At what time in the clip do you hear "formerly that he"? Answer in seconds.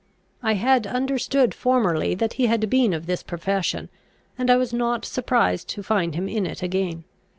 1.53-2.47